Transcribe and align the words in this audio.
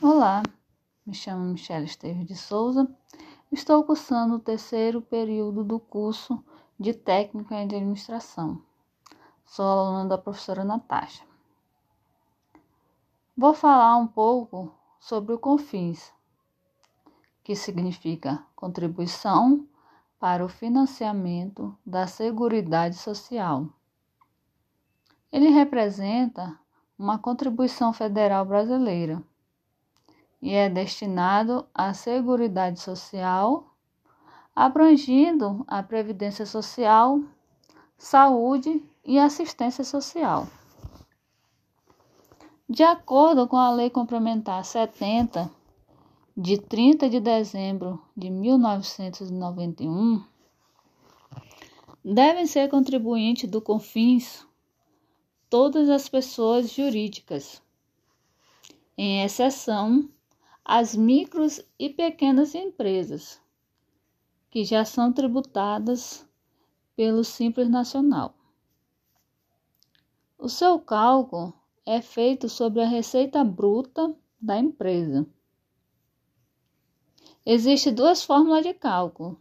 Olá, 0.00 0.44
me 1.04 1.12
chamo 1.12 1.44
Michelle 1.46 1.84
Esteves 1.84 2.24
de 2.24 2.36
Souza. 2.36 2.88
Estou 3.50 3.82
cursando 3.82 4.36
o 4.36 4.38
terceiro 4.38 5.02
período 5.02 5.64
do 5.64 5.80
curso 5.80 6.40
de 6.78 6.94
Técnica 6.94 7.56
em 7.56 7.64
Administração. 7.64 8.62
Sou 9.44 9.66
aluna 9.66 10.08
da 10.08 10.16
professora 10.16 10.62
Natasha. 10.62 11.24
Vou 13.36 13.52
falar 13.52 13.96
um 13.96 14.06
pouco 14.06 14.72
sobre 15.00 15.34
o 15.34 15.38
CONFINS, 15.38 16.12
que 17.42 17.56
significa 17.56 18.46
Contribuição 18.54 19.66
para 20.20 20.44
o 20.44 20.48
Financiamento 20.48 21.76
da 21.84 22.06
Seguridade 22.06 22.94
Social. 22.94 23.66
Ele 25.32 25.48
representa 25.48 26.56
uma 26.96 27.18
contribuição 27.18 27.92
federal 27.92 28.44
brasileira 28.44 29.20
e 30.40 30.54
é 30.54 30.68
destinado 30.68 31.66
à 31.74 31.92
Seguridade 31.92 32.80
Social, 32.80 33.74
abrangindo 34.54 35.64
a 35.66 35.82
Previdência 35.82 36.46
Social, 36.46 37.20
Saúde 37.96 38.82
e 39.04 39.18
Assistência 39.18 39.84
Social. 39.84 40.46
De 42.68 42.82
acordo 42.82 43.48
com 43.48 43.56
a 43.56 43.70
Lei 43.70 43.90
Complementar 43.90 44.64
70, 44.64 45.50
de 46.36 46.58
30 46.58 47.10
de 47.10 47.18
dezembro 47.18 48.00
de 48.16 48.30
1991, 48.30 50.22
devem 52.04 52.46
ser 52.46 52.68
contribuintes 52.68 53.50
do 53.50 53.60
CONFINS 53.60 54.46
todas 55.50 55.88
as 55.88 56.08
pessoas 56.08 56.70
jurídicas, 56.70 57.60
em 58.96 59.24
exceção 59.24 60.08
as 60.70 60.94
micros 60.94 61.62
e 61.78 61.88
pequenas 61.88 62.54
empresas, 62.54 63.40
que 64.50 64.66
já 64.66 64.84
são 64.84 65.10
tributadas 65.10 66.28
pelo 66.94 67.24
Simples 67.24 67.70
Nacional. 67.70 68.34
O 70.38 70.46
seu 70.46 70.78
cálculo 70.78 71.54
é 71.86 72.02
feito 72.02 72.50
sobre 72.50 72.82
a 72.82 72.86
receita 72.86 73.42
bruta 73.42 74.14
da 74.38 74.58
empresa. 74.58 75.26
Existem 77.46 77.94
duas 77.94 78.22
fórmulas 78.22 78.62
de 78.62 78.74
cálculo. 78.74 79.40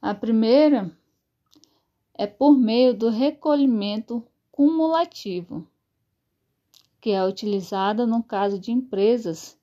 A 0.00 0.14
primeira 0.14 0.90
é 2.14 2.26
por 2.26 2.56
meio 2.56 2.94
do 2.94 3.10
recolhimento 3.10 4.26
cumulativo, 4.50 5.68
que 6.98 7.10
é 7.10 7.22
utilizada 7.22 8.06
no 8.06 8.22
caso 8.22 8.58
de 8.58 8.72
empresas 8.72 9.62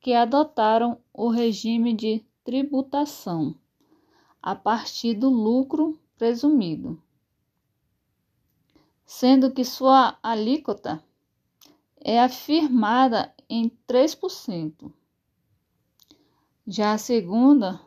que 0.00 0.14
adotaram 0.14 0.98
o 1.12 1.28
regime 1.28 1.92
de 1.92 2.24
tributação 2.42 3.54
a 4.42 4.54
partir 4.54 5.14
do 5.14 5.28
lucro 5.28 6.00
presumido, 6.16 7.00
sendo 9.04 9.50
que 9.50 9.64
sua 9.64 10.18
alíquota 10.22 11.04
é 12.00 12.18
afirmada 12.18 13.34
em 13.48 13.70
3%. 13.86 14.90
Já 16.66 16.92
a 16.92 16.98
segunda 16.98 17.80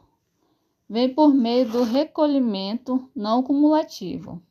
vem 0.87 1.11
por 1.11 1.33
meio 1.33 1.67
do 1.71 1.83
recolhimento 1.83 3.09
não 3.15 3.41
cumulativo. 3.41 4.41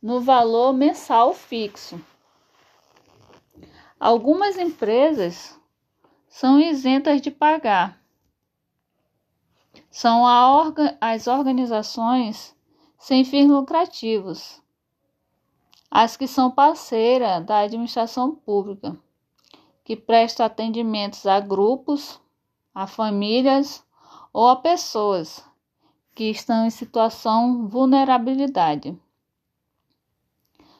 no 0.00 0.20
valor 0.20 0.72
mensal 0.72 1.34
fixo. 1.34 2.00
Algumas 3.98 4.56
empresas 4.56 5.58
são 6.38 6.60
isentas 6.60 7.22
de 7.22 7.30
pagar. 7.30 7.98
São 9.90 10.20
orga 10.20 10.94
as 11.00 11.26
organizações 11.26 12.54
sem 12.98 13.24
fins 13.24 13.48
lucrativos, 13.48 14.62
as 15.90 16.14
que 16.14 16.28
são 16.28 16.50
parceira 16.50 17.40
da 17.40 17.60
administração 17.60 18.34
pública, 18.34 18.94
que 19.82 19.96
presta 19.96 20.44
atendimentos 20.44 21.24
a 21.24 21.40
grupos, 21.40 22.20
a 22.74 22.86
famílias 22.86 23.82
ou 24.30 24.46
a 24.46 24.56
pessoas 24.56 25.42
que 26.14 26.24
estão 26.24 26.66
em 26.66 26.70
situação 26.70 27.66
vulnerabilidade. 27.66 28.94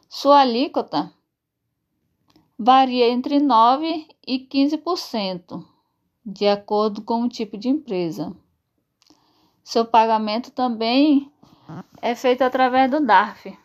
Sua 0.07 0.41
alíquota 0.41 1.11
varia 2.59 3.09
entre 3.09 3.39
9% 3.39 4.07
e 4.27 4.39
15%, 4.39 5.65
de 6.25 6.49
acordo 6.49 7.03
com 7.03 7.23
o 7.23 7.29
tipo 7.29 7.57
de 7.59 7.69
empresa. 7.69 8.35
Seu 9.63 9.85
pagamento 9.85 10.51
também 10.51 11.31
é 12.01 12.15
feito 12.15 12.43
através 12.43 12.91
do 12.91 13.05
DARF. 13.05 13.57